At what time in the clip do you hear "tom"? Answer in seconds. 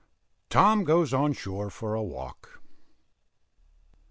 0.49-0.83